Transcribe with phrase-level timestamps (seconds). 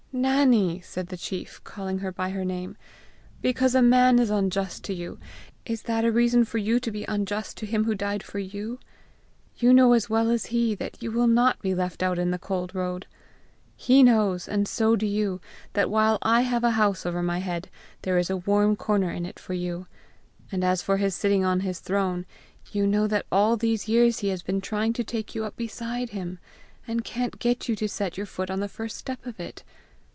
[0.13, 2.75] "Nannie!" said the chief, calling her by her name,
[3.41, 5.17] "because a man is unjust to you,
[5.65, 8.77] is that a reason for you to be unjust to him who died for you?
[9.55, 12.37] You know as well as he, that you will not be left out on the
[12.37, 13.07] cold road.
[13.77, 15.39] He knows, and so do you,
[15.71, 17.69] that while I have a house over my head,
[18.01, 19.87] there is a warm corner in it for you!
[20.51, 22.25] And as for his sitting on his throne,
[22.73, 26.09] you know that all these years he has been trying to take you up beside
[26.09, 26.37] him,
[26.85, 29.63] and can't get you to set your foot on the first step of it!